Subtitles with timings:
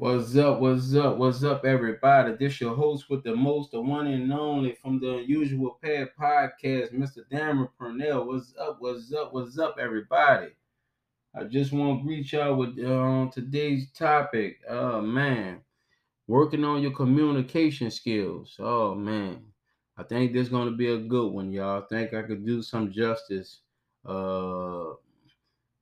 [0.00, 0.60] What's up?
[0.60, 1.18] What's up?
[1.18, 2.32] What's up, everybody?
[2.32, 6.94] This your host with the most, the one and only from the Unusual Path Podcast,
[6.94, 7.18] Mr.
[7.30, 8.26] Dameron Purnell.
[8.26, 8.78] What's up?
[8.78, 9.34] What's up?
[9.34, 10.52] What's up, everybody?
[11.38, 14.60] I just want to greet y'all with um, today's topic.
[14.70, 15.60] Oh man,
[16.26, 18.56] working on your communication skills.
[18.58, 19.42] Oh man,
[19.98, 21.82] I think this is gonna be a good one, y'all.
[21.82, 23.60] I think I could do some justice.
[24.02, 24.94] Uh,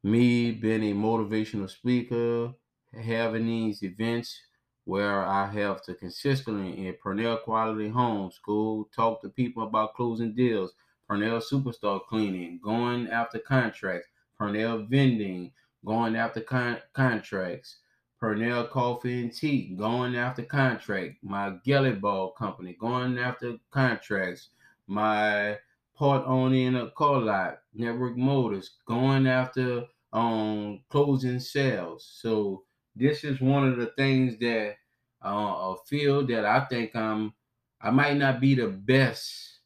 [0.03, 2.53] me being a motivational speaker
[2.93, 4.41] having these events
[4.85, 10.35] where I have to consistently in Purnell Quality Home School talk to people about closing
[10.35, 10.73] deals,
[11.07, 15.53] Purnell Superstar Cleaning, going after contracts, Purnell Vending,
[15.85, 17.81] going after con- contracts,
[18.19, 24.51] Purnell Coffee and Tea, going after contract, my Gelly Ball Company, going after contracts,
[24.87, 25.59] my
[25.95, 32.05] part owner in a car lot, Network Motors, going after um closing sales.
[32.11, 32.65] So
[32.99, 34.77] this is one of the things that
[35.25, 35.29] uh,
[35.75, 37.35] a field that I think I'm
[37.81, 39.61] I might not be the best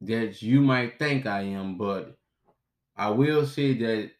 [0.00, 2.18] that you might think I am, but
[2.96, 4.12] I will say that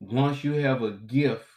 [0.00, 1.48] once you have a gift,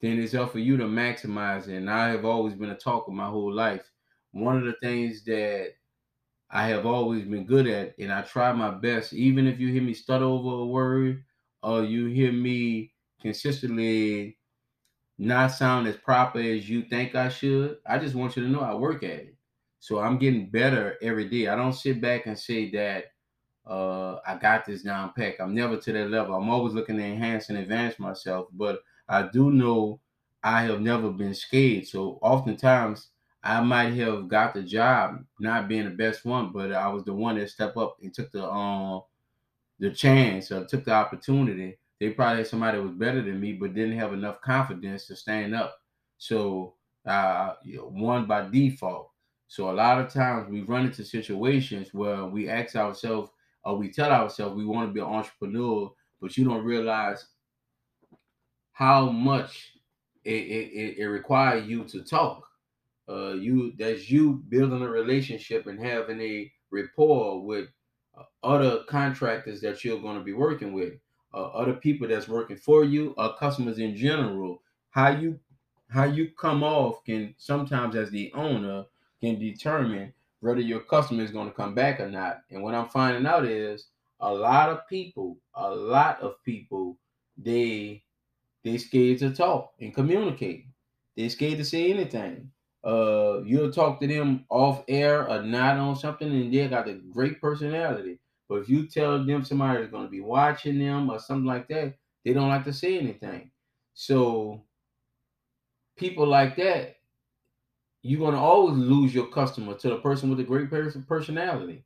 [0.00, 1.76] then it's up for you to maximize it.
[1.76, 3.90] And I have always been a talker my whole life.
[4.32, 5.74] One of the things that
[6.50, 9.82] I have always been good at, and I try my best, even if you hear
[9.82, 11.24] me stutter over a word
[11.62, 14.37] or you hear me consistently
[15.18, 18.60] not sound as proper as you think I should, I just want you to know
[18.60, 19.34] I work at it.
[19.80, 21.48] So I'm getting better every day.
[21.48, 23.06] I don't sit back and say that
[23.66, 25.40] uh, I got this down pack.
[25.40, 26.34] I'm never to that level.
[26.34, 28.48] I'm always looking to enhance and advance myself.
[28.52, 30.00] But I do know
[30.42, 31.86] I have never been scared.
[31.86, 33.10] So oftentimes
[33.42, 37.14] I might have got the job not being the best one, but I was the
[37.14, 39.02] one that stepped up and took the um
[39.78, 43.54] the chance or took the opportunity they probably had somebody that was better than me,
[43.54, 45.76] but didn't have enough confidence to stand up.
[46.18, 46.74] So
[47.06, 49.10] uh, won by default.
[49.48, 53.30] So a lot of times we run into situations where we ask ourselves
[53.64, 57.26] or we tell ourselves we want to be an entrepreneur, but you don't realize
[58.72, 59.72] how much
[60.24, 62.44] it, it, it requires you to talk.
[63.08, 67.68] Uh, you that's you building a relationship and having a rapport with
[68.18, 70.92] uh, other contractors that you're going to be working with
[71.34, 75.38] uh, other people that's working for you or customers in general how you
[75.88, 78.84] how you come off can sometimes as the owner
[79.20, 82.42] can determine whether your customer is going to come back or not.
[82.50, 83.86] And what i'm finding out is
[84.20, 86.98] a lot of people a lot of people
[87.36, 88.02] they
[88.64, 90.66] they scared to talk and communicate.
[91.16, 92.50] They scared to say anything.
[92.84, 96.94] Uh you'll talk to them off air or not on something and they got a
[96.94, 101.18] great personality but if you tell them somebody is going to be watching them or
[101.18, 101.94] something like that,
[102.24, 103.50] they don't like to say anything.
[103.94, 104.64] So
[105.96, 106.96] people like that,
[108.02, 110.70] you're going to always lose your customer to the person with a great
[111.06, 111.84] personality.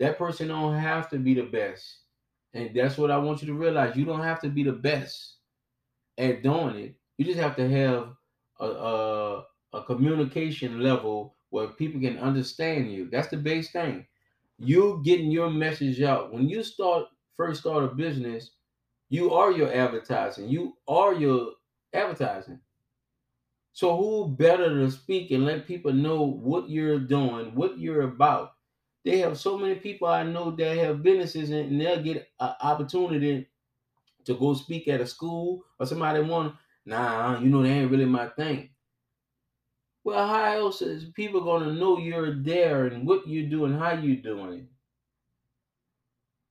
[0.00, 2.00] That person don't have to be the best.
[2.52, 3.96] And that's what I want you to realize.
[3.96, 5.36] You don't have to be the best
[6.18, 6.94] at doing it.
[7.16, 8.08] You just have to have
[8.58, 13.08] a, a, a communication level where people can understand you.
[13.10, 14.06] That's the base thing
[14.60, 16.32] you getting your message out.
[16.32, 17.06] When you start
[17.36, 18.50] first start a business,
[19.08, 20.48] you are your advertising.
[20.48, 21.52] You are your
[21.94, 22.60] advertising.
[23.72, 28.52] So who better to speak and let people know what you're doing, what you're about?
[29.04, 33.48] They have so many people I know that have businesses and they'll get an opportunity
[34.26, 36.54] to go speak at a school or somebody want,
[36.84, 38.70] nah, you know, they ain't really my thing.
[40.04, 44.16] Well, how else is people gonna know you're there and what you're doing, how you're
[44.16, 44.68] doing it?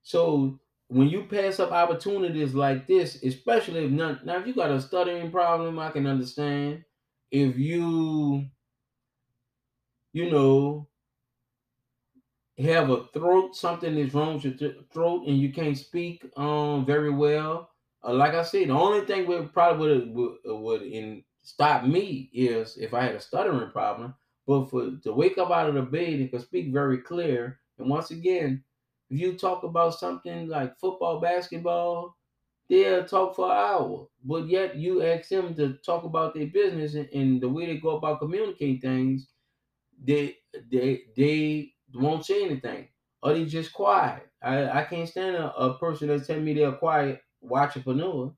[0.01, 4.71] So when you pass up opportunities like this, especially if not now, if you got
[4.71, 6.83] a stuttering problem, I can understand.
[7.31, 8.49] If you,
[10.13, 10.87] you know,
[12.57, 17.09] have a throat, something is wrong with your throat, and you can't speak um very
[17.11, 17.71] well.
[18.03, 22.29] Uh, like I said, the only thing would probably would would, would in stop me
[22.33, 24.15] is if I had a stuttering problem.
[24.47, 27.89] But for to wake up out of the bed and can speak very clear, and
[27.89, 28.63] once again,
[29.09, 32.17] if you talk about something like football, basketball,
[32.69, 34.07] they'll talk for an hour.
[34.23, 37.77] But yet you ask them to talk about their business and, and the way they
[37.77, 39.29] go about communicating things,
[40.03, 40.37] they
[40.71, 42.87] they they won't say anything.
[43.21, 44.29] Or they just quiet.
[44.41, 48.33] I, I can't stand a, a person that's telling me they're quiet watchapreneur.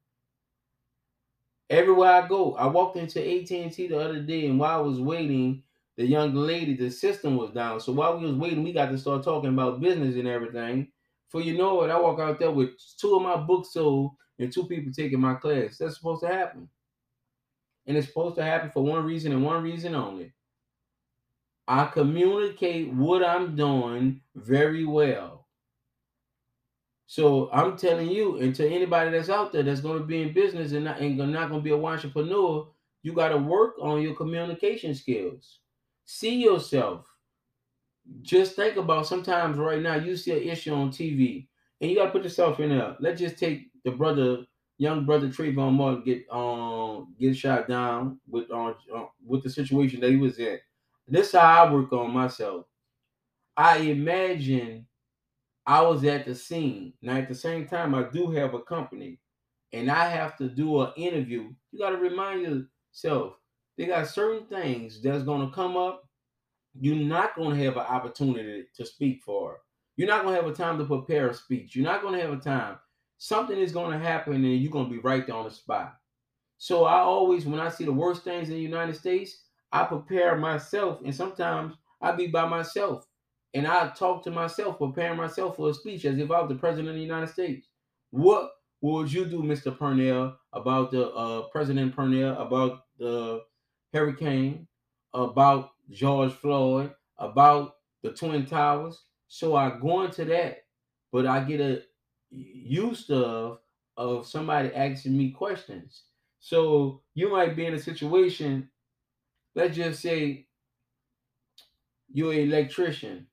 [1.71, 5.63] Everywhere I go, I walked into AT&T the other day, and while I was waiting,
[5.95, 7.79] the young lady, the system was down.
[7.79, 10.91] So while we was waiting, we got to start talking about business and everything.
[11.29, 14.51] For you know it, I walk out there with two of my books sold and
[14.51, 15.77] two people taking my class.
[15.77, 16.67] That's supposed to happen.
[17.87, 20.33] And it's supposed to happen for one reason and one reason only.
[21.69, 25.40] I communicate what I'm doing very well.
[27.11, 30.31] So I'm telling you, and to anybody that's out there that's going to be in
[30.31, 32.65] business and not, and not going to be a entrepreneur,
[33.03, 35.59] you got to work on your communication skills.
[36.05, 37.05] See yourself.
[38.21, 41.47] Just think about sometimes right now you see an issue on TV
[41.81, 42.95] and you got to put yourself in there.
[43.01, 44.45] Let's just take the brother,
[44.77, 49.99] young brother Trayvon Martin get um get shot down with on uh, with the situation
[49.99, 50.59] that he was in.
[51.09, 52.67] This is how I work on myself.
[53.57, 54.87] I imagine
[55.65, 56.93] I was at the scene.
[57.01, 59.19] Now at the same time, I do have a company,
[59.73, 61.49] and I have to do an interview.
[61.71, 63.33] You got to remind yourself
[63.77, 66.07] they got certain things that's going to come up.
[66.79, 69.59] You're not going to have an opportunity to speak for.
[69.97, 71.75] You're not going to have a time to prepare a speech.
[71.75, 72.77] You're not going to have a time.
[73.17, 75.95] Something is going to happen, and you're going to be right there on the spot.
[76.57, 80.37] So I always, when I see the worst things in the United States, I prepare
[80.37, 83.05] myself, and sometimes I be by myself,
[83.53, 86.55] and I talk to myself, preparing myself for a speech as if I was the
[86.55, 87.67] president of the United States.
[88.11, 88.51] What
[88.81, 89.77] would you do, Mr.
[89.77, 93.43] Purnell, about the uh, President Purnell, about the
[93.93, 94.67] hurricane,
[95.13, 99.03] about George Floyd, about the Twin Towers?
[99.27, 100.63] So I go into that,
[101.11, 101.83] but I get a
[102.31, 103.59] used of
[103.97, 106.03] of somebody asking me questions.
[106.39, 108.69] So you might be in a situation,
[109.53, 110.47] let's just say
[112.11, 113.27] you're an electrician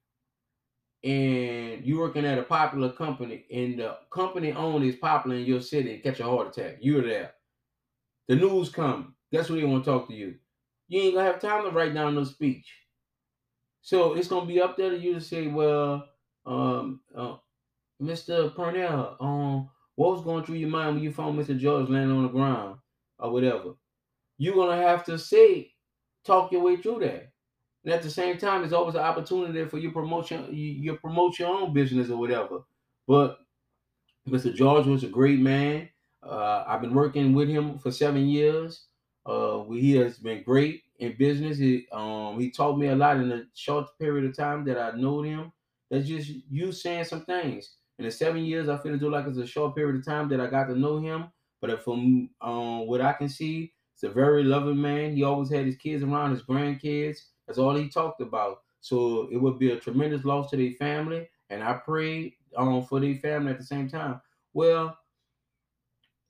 [1.05, 5.61] and you're working at a popular company and the company owner is popular in your
[5.61, 6.79] city and catch a heart attack.
[6.81, 7.33] You're there.
[8.27, 9.15] The news come.
[9.33, 10.35] Guess what they want to talk to you?
[10.89, 12.67] You ain't gonna have time to write down no speech.
[13.83, 16.09] So it's gonna be up there to you to say, well,
[16.47, 17.37] um, uh,
[18.03, 18.55] Mr.
[18.55, 21.59] Purnell, um, what was going through your mind when you found Mr.
[21.59, 22.79] George laying on the ground
[23.19, 23.75] or whatever?
[24.39, 25.73] You're gonna have to say,
[26.25, 27.33] talk your way through that.
[27.85, 31.39] And at the same time, there's always an opportunity for you promotion, you, you promote
[31.39, 32.61] your own business or whatever.
[33.07, 33.39] But
[34.29, 34.55] Mr.
[34.55, 35.89] George was a great man.
[36.23, 38.87] Uh, I've been working with him for seven years.
[39.25, 41.59] Uh, he has been great in business.
[41.59, 44.97] He um he taught me a lot in the short period of time that I
[44.97, 45.53] know him.
[45.91, 47.77] That's just you saying some things.
[47.99, 50.29] In the seven years, I feel to do like it's a short period of time
[50.29, 51.27] that I got to know him.
[51.61, 55.15] But from um what I can see, it's a very loving man.
[55.15, 57.19] He always had his kids around, his grandkids.
[57.49, 58.59] That's all he talked about.
[58.81, 61.29] So it would be a tremendous loss to their family.
[61.51, 64.21] And I prayed um, for their family at the same time.
[64.53, 64.97] Well,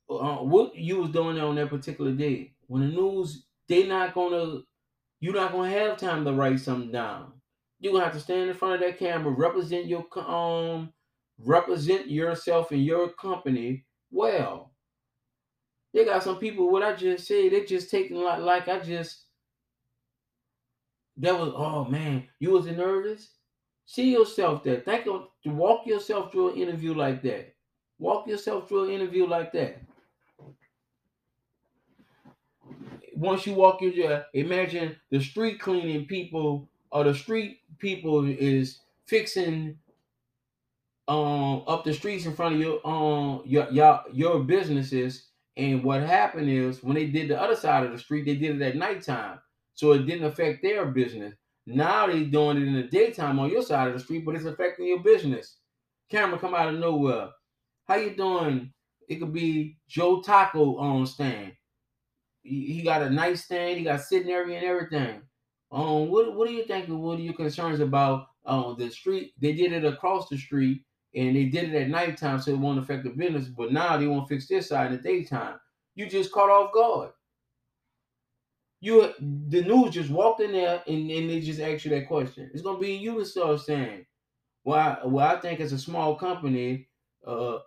[0.09, 4.61] uh, what you was doing on that particular day, when the news, they not gonna,
[5.19, 7.33] you're not gonna have time to write something down.
[7.79, 10.93] You're gonna have to stand in front of that camera, represent your um,
[11.37, 14.73] represent yourself and your company well.
[15.93, 16.71] They got some people.
[16.71, 19.25] What I just said, they just taking like like I just
[21.19, 23.29] that was oh man, you was nervous.
[23.85, 24.79] See yourself there.
[24.81, 27.55] Think of walk yourself through an interview like that.
[27.97, 29.81] Walk yourself through an interview like that.
[33.15, 39.77] Once you walk your imagine the street cleaning people or the street people is fixing
[41.07, 45.25] um up the streets in front of your um your your, your businesses.
[45.57, 48.61] And what happened is when they did the other side of the street, they did
[48.61, 49.39] it at nighttime
[49.79, 51.33] so it didn't affect their business.
[51.65, 54.43] Now they're doing it in the daytime on your side of the street, but it's
[54.43, 55.59] affecting your business.
[56.11, 57.29] Camera come out of nowhere.
[57.87, 58.73] How you doing?
[59.07, 61.53] It could be Joe Taco on stand.
[62.41, 63.77] He, got a nice stand.
[63.77, 65.21] He got sitting area and everything.
[65.71, 66.87] Um, what what do you think?
[66.89, 69.31] What are your concerns about um the street?
[69.39, 70.81] They did it across the street
[71.15, 73.47] and they did it at nighttime, so it won't affect the business.
[73.47, 75.55] But now they won't fix this side in the daytime.
[75.95, 77.11] You just caught off guard
[78.81, 82.49] you the news just walked in there and, and they just asked you that question.
[82.53, 84.05] It's gonna be you to start saying,
[84.63, 86.87] "Well, I, well, I think as a small company,
[87.27, 87.61] uh, uh,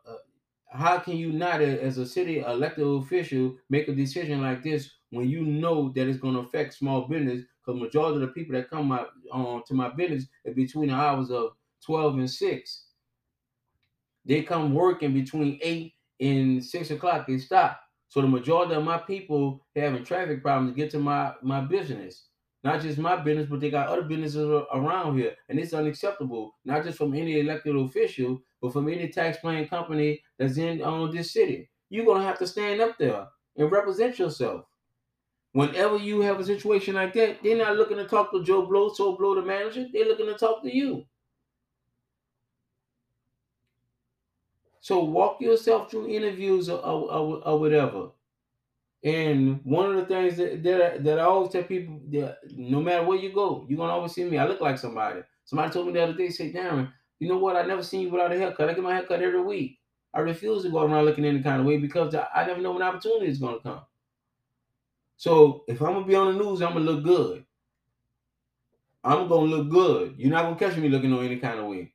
[0.70, 5.28] how can you not, as a city elected official, make a decision like this when
[5.28, 7.44] you know that it's gonna affect small business?
[7.64, 10.94] Because majority of the people that come out um, to my business is between the
[10.94, 11.52] hours of
[11.84, 12.86] twelve and six.
[14.24, 17.26] They come working between eight and six o'clock.
[17.26, 17.80] They stop.
[18.12, 22.26] So the majority of my people having traffic problems to get to my my business.
[22.62, 25.34] Not just my business, but they got other businesses around here.
[25.48, 30.58] And it's unacceptable, not just from any elected official, but from any tax-paying company that's
[30.58, 31.70] in on this city.
[31.88, 34.66] You're gonna have to stand up there and represent yourself.
[35.52, 38.92] Whenever you have a situation like that, they're not looking to talk to Joe Blow,
[38.92, 39.86] so Blow the manager.
[39.90, 41.06] They're looking to talk to you.
[44.82, 48.08] So walk yourself through interviews or, or, or, whatever.
[49.04, 53.04] And one of the things that that, that I always tell people that no matter
[53.06, 54.38] where you go, you're gonna always see me.
[54.38, 55.20] I look like somebody.
[55.44, 57.54] Somebody told me the other day, say, Darren, you know what?
[57.54, 58.70] I never seen you without a haircut.
[58.70, 59.78] I get my haircut every week.
[60.12, 62.72] I refuse to go around looking any kind of way because I, I never know
[62.72, 63.82] when opportunity is gonna come.
[65.16, 67.44] So if I'm gonna be on the news, I'm gonna look good.
[69.04, 70.16] I'm gonna look good.
[70.18, 71.92] You're not gonna catch me looking on any kind of way.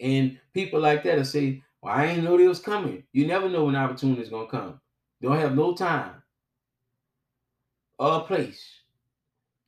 [0.00, 3.04] And people like that will say, Well, I ain't know they was coming.
[3.12, 4.80] You never know when opportunity is gonna come.
[5.20, 6.22] Don't have no time
[7.98, 8.64] or place.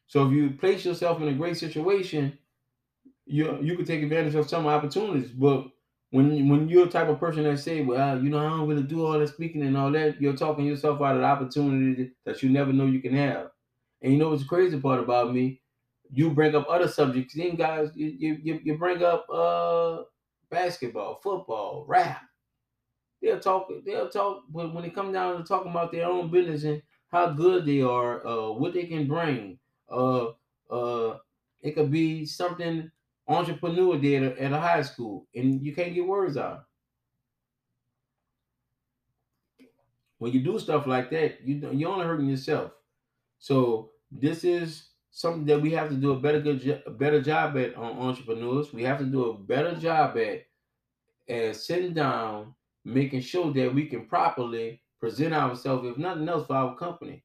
[0.06, 2.38] So if you place yourself in a great situation,
[3.26, 5.30] you you can take advantage of some opportunities.
[5.30, 5.68] But
[6.10, 8.82] when when you're the type of person that say, well, you know, I don't really
[8.82, 12.42] do all the speaking and all that, you're talking yourself out of the opportunity that
[12.42, 13.50] you never know you can have.
[14.02, 15.60] And you know what's the crazy part about me?
[16.12, 17.34] You bring up other subjects.
[17.34, 20.02] Then guys, you you, you bring up uh
[20.50, 22.22] basketball, football, rap.
[23.22, 26.64] They'll talk, they'll talk, but when it comes down to talking about their own business
[26.64, 29.58] and how good they are, uh, what they can bring,
[29.90, 30.28] uh,
[30.70, 31.18] uh,
[31.60, 32.90] it could be something
[33.28, 36.66] entrepreneur did at a high school, and you can't get words out.
[40.18, 42.72] When you do stuff like that, you you're only hurting yourself.
[43.38, 47.56] So this is something that we have to do a better good a better job
[47.56, 48.72] at on entrepreneurs.
[48.72, 50.46] We have to do a better job at
[51.28, 56.56] at sitting down, making sure that we can properly present ourselves, if nothing else, for
[56.56, 57.24] our company.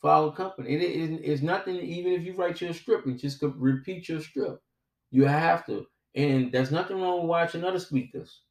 [0.00, 1.76] For our company, it is it's nothing.
[1.76, 4.62] Even if you write your script and just repeat your script,
[5.10, 5.86] you have to.
[6.14, 8.42] And there's nothing wrong with watching other speakers.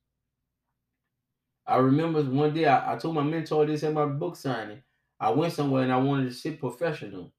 [1.68, 4.84] I remember one day I, I told my mentor this at my book signing.
[5.20, 7.34] I went somewhere and I wanted to sit professional.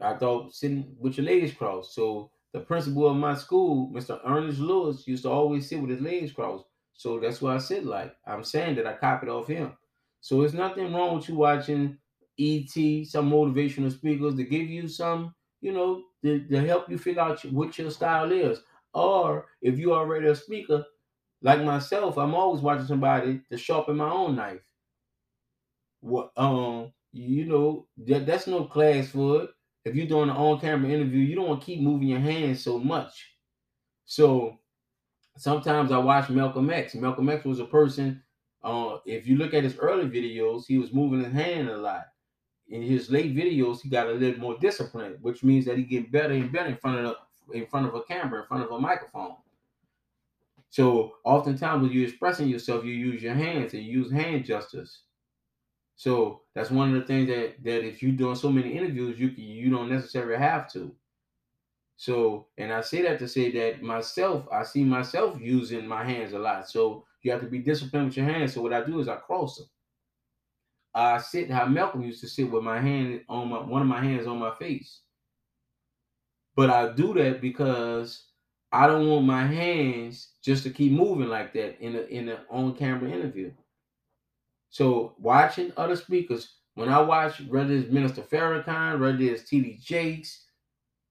[0.00, 1.94] I thought sitting with your legs crossed.
[1.94, 4.20] So the principal of my school, Mr.
[4.26, 6.64] Ernest Lewis, used to always sit with his legs crossed.
[6.94, 8.14] So that's why I sit like.
[8.26, 9.72] I'm saying that I copied off him.
[10.20, 11.98] So there's nothing wrong with you watching
[12.38, 12.72] ET,
[13.06, 17.44] some motivational speakers to give you some, you know, to, to help you figure out
[17.46, 18.60] what your style is.
[18.94, 20.84] Or if you're already a speaker,
[21.42, 24.60] like myself, I'm always watching somebody to sharpen my own knife.
[26.00, 29.50] What um, you know, that, that's no class for it.
[29.84, 32.78] If you're doing an on-camera interview, you don't want to keep moving your hands so
[32.78, 33.32] much.
[34.06, 34.58] So
[35.36, 36.94] sometimes I watch Malcolm X.
[36.94, 38.22] Malcolm X was a person.
[38.62, 42.04] Uh, if you look at his early videos, he was moving his hand a lot
[42.68, 46.10] in his late videos, he got a little more disciplined, which means that he get
[46.10, 47.16] better and better in front of
[47.52, 49.36] in front of a camera, in front of a microphone.
[50.70, 55.02] So oftentimes when you're expressing yourself, you use your hands and you use hand gestures.
[55.96, 59.28] So that's one of the things that that if you're doing so many interviews, you
[59.28, 60.94] you don't necessarily have to.
[61.96, 66.32] So, and I say that to say that myself, I see myself using my hands
[66.32, 66.68] a lot.
[66.68, 68.54] So you have to be disciplined with your hands.
[68.54, 69.68] So what I do is I cross them.
[70.94, 74.02] I sit how Malcolm used to sit with my hand on my one of my
[74.02, 75.00] hands on my face.
[76.56, 78.26] But I do that because
[78.72, 82.38] I don't want my hands just to keep moving like that in a in an
[82.50, 83.52] on-camera interview.
[84.74, 90.46] So watching other speakers, when I watch whether it's Minister Farrakhan, whether it's TD Jakes,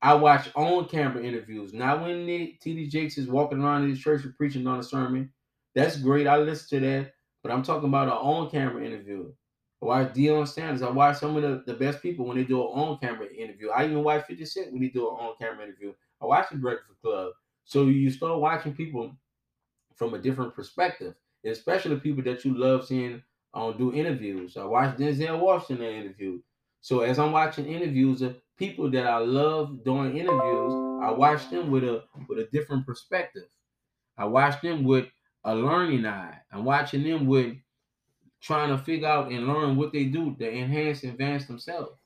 [0.01, 1.73] I watch on-camera interviews.
[1.73, 5.31] Not when TD Jakes is walking around in his church and preaching on a sermon.
[5.75, 6.27] That's great.
[6.27, 7.13] I listen to that.
[7.41, 9.31] But I'm talking about an on-camera interview.
[9.81, 10.81] I watch Deion Sanders.
[10.81, 13.69] I watch some of the, the best people when they do an on-camera interview.
[13.69, 15.93] I even watch 50 Cent when he do an on-camera interview.
[16.21, 17.31] I watch the Breakfast Club.
[17.63, 19.15] So you start watching people
[19.95, 21.15] from a different perspective,
[21.45, 23.23] especially people that you love seeing on
[23.53, 24.57] um, do interviews.
[24.57, 26.41] I watch Denzel Washington interview.
[26.81, 31.71] So as I'm watching interviews of people that I love doing interviews, I watch them
[31.71, 33.47] with a with a different perspective.
[34.17, 35.07] I watch them with
[35.43, 36.41] a learning eye.
[36.51, 37.57] I'm watching them with
[38.41, 41.99] trying to figure out and learn what they do to enhance and advance themselves.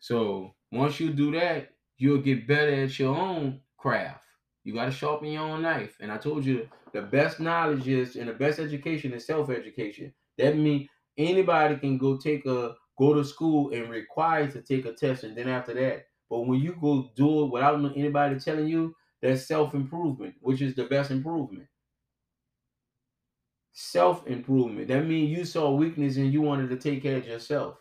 [0.00, 4.25] So once you do that, you'll get better at your own craft.
[4.66, 5.96] You got to sharpen your own knife.
[6.00, 10.12] And I told you the best knowledge is and the best education is self-education.
[10.38, 14.92] That means anybody can go take a go to school and require to take a
[14.92, 16.06] test, and then after that.
[16.28, 20.86] But when you go do it without anybody telling you, that's self-improvement, which is the
[20.86, 21.68] best improvement
[23.78, 24.88] self improvement.
[24.88, 27.76] That means you saw weakness and you wanted to take care of yourself.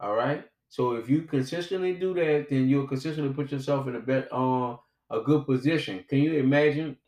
[0.00, 0.44] All right.
[0.70, 4.74] So if you consistently do that, then you'll consistently put yourself in a bet on
[4.74, 4.76] uh,
[5.18, 6.04] a good position.
[6.08, 6.98] Can you imagine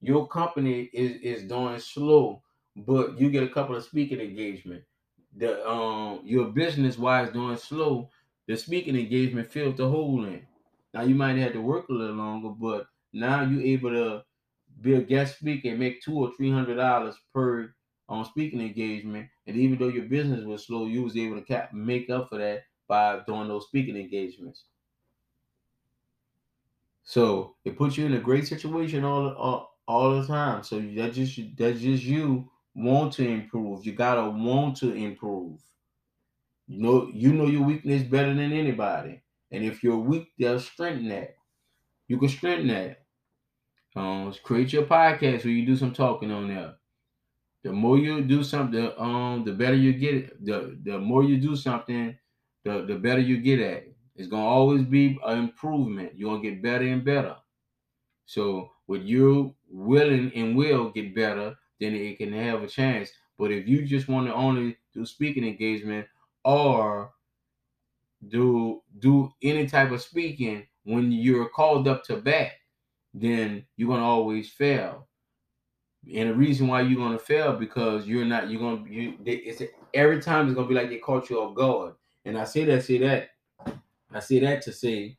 [0.00, 2.42] your company is is doing slow,
[2.76, 4.84] but you get a couple of speaking engagement.
[5.36, 8.10] The um your business wise doing slow,
[8.46, 10.46] the speaking engagement filled the hole in.
[10.94, 14.24] Now you might have to work a little longer, but now you're able to
[14.80, 17.74] be a guest speaker and make two or three hundred dollars per
[18.08, 19.28] on um, speaking engagement.
[19.46, 22.38] And even though your business was slow, you was able to cap- make up for
[22.38, 24.64] that by doing those speaking engagements.
[27.08, 30.62] So it puts you in a great situation all all, all the time.
[30.64, 33.86] So that just that's just you want to improve.
[33.86, 35.60] You gotta want to improve.
[36.66, 39.22] You know, you know your weakness better than anybody.
[39.50, 41.36] And if you're weak, they'll strengthen that.
[42.08, 43.06] You can strengthen that.
[43.96, 46.76] Um, create your podcast where you do some talking on there.
[47.64, 50.46] The more you do something, um, the better you get it.
[50.46, 52.18] The the more you do something,
[52.64, 53.97] the the better you get at it.
[54.18, 56.18] It's gonna always be an improvement.
[56.18, 57.36] You're gonna get better and better.
[58.26, 63.10] So with you willing and will get better, then it can have a chance.
[63.38, 66.08] But if you just want to only do speaking engagement
[66.44, 67.12] or
[68.26, 72.52] do do any type of speaking when you're called up to bat,
[73.14, 75.06] then you're gonna always fail.
[76.12, 79.62] And the reason why you're gonna fail because you're not you're gonna you it's
[79.94, 81.94] every time it's gonna be like they caught you off guard.
[82.24, 83.30] And I say that, say that,
[84.12, 85.16] I say that to say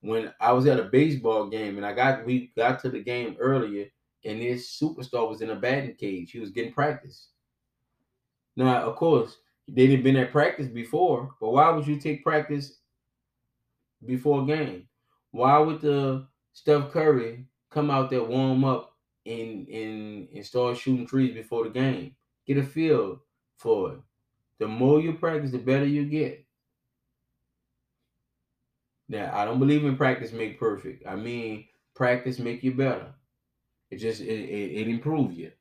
[0.00, 3.36] when I was at a baseball game and I got we got to the game
[3.40, 3.86] earlier
[4.24, 6.30] and this superstar was in a batting cage.
[6.32, 7.28] He was getting practice.
[8.56, 9.36] Now, of course,
[9.68, 12.78] they didn't been at practice before, but why would you take practice
[14.04, 14.88] before a game?
[15.32, 18.94] Why would the Steph Curry come out there, warm up,
[19.26, 22.14] and and and start shooting trees before the game?
[22.46, 23.22] Get a feel
[23.58, 23.98] for it.
[24.58, 26.45] The more you practice, the better you get.
[29.08, 31.06] Now, I don't believe in practice make perfect.
[31.06, 33.14] I mean, practice make you better.
[33.90, 35.52] It just it, it, it improve you,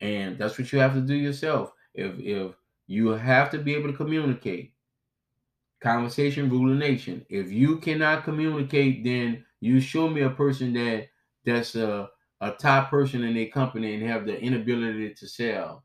[0.00, 1.72] and that's what you have to do yourself.
[1.94, 2.54] If if
[2.86, 4.74] you have to be able to communicate.
[5.80, 7.24] Conversation rule the nation.
[7.28, 11.08] If you cannot communicate, then you show me a person that
[11.44, 12.10] that's a,
[12.40, 15.84] a top person in their company and have the inability to sell.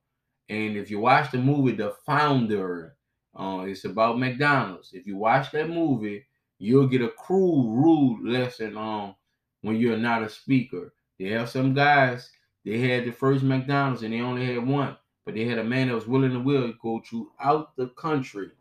[0.49, 2.97] And if you watch the movie The Founder,
[3.35, 4.93] uh, it's about McDonald's.
[4.93, 6.25] If you watch that movie,
[6.63, 9.15] you'll get a cruel, rude lesson on
[9.61, 10.93] when you're not a speaker.
[11.19, 12.31] They have some guys,
[12.65, 14.97] they had the first McDonald's and they only had one.
[15.25, 18.51] But they had a man that was willing to will go throughout the country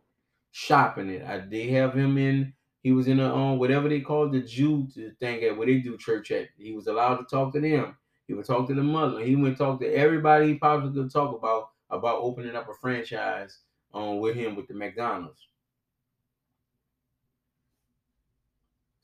[0.52, 1.22] shopping it.
[1.26, 2.52] I, they have him in.
[2.82, 5.78] He was in a um whatever they call the Jew to thing at where they
[5.78, 6.48] do church at.
[6.58, 7.96] He was allowed to talk to them.
[8.26, 9.24] He would talk to the Muslim.
[9.24, 13.60] He would talk to everybody he probably could talk about about opening up a franchise
[13.94, 15.48] um with him with the McDonald's.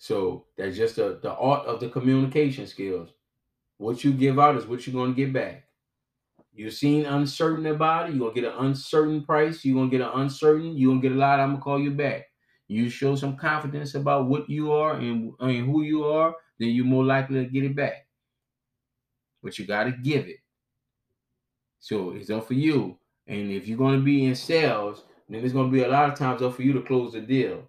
[0.08, 3.10] So that's just the, the art of the communication skills.
[3.76, 5.64] What you give out is what you're going to get back.
[6.54, 6.70] You're
[7.06, 8.14] uncertain about it.
[8.14, 9.66] You're gonna get an uncertain price.
[9.66, 10.78] You're gonna get an uncertain.
[10.78, 11.40] You're gonna get a lot.
[11.40, 12.24] I'm gonna call you back.
[12.68, 16.86] You show some confidence about what you are and, and who you are, then you're
[16.86, 18.06] more likely to get it back.
[19.42, 20.38] But you gotta give it.
[21.80, 22.98] So it's up for you.
[23.26, 26.40] And if you're gonna be in sales, then it's gonna be a lot of times
[26.40, 27.68] up for you to close the deal.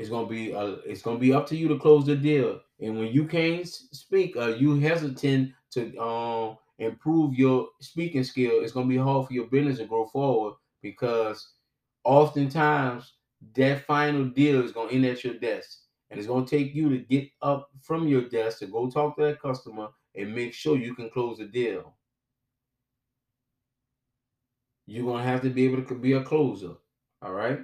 [0.00, 2.60] It's gonna be uh, it's gonna be up to you to close the deal.
[2.80, 8.72] And when you can't speak, uh, you hesitant to um improve your speaking skill, it's
[8.88, 11.54] to be hard for your business to grow forward because
[12.04, 13.14] oftentimes
[13.54, 15.80] that final deal is to end at your desk.
[16.10, 19.24] And it's to take you to get up from your desk to go talk to
[19.24, 21.94] that customer and make sure you can close the deal.
[24.86, 26.74] You're to have to be able to be a closer.
[27.22, 27.60] All right.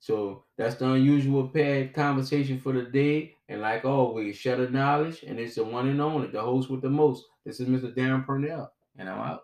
[0.00, 3.36] So that's the unusual paired conversation for the day.
[3.48, 6.90] And like always, the knowledge, and it's the one and only, the host with the
[6.90, 7.24] most.
[7.44, 7.94] This is Mr.
[7.94, 9.42] Darren Purnell, and I'm out.